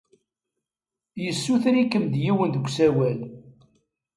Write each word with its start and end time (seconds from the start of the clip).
Yessuter-ikem-id 1.23 2.15
yiwen 2.25 2.49
deg 2.55 2.65
usawal. 2.67 3.19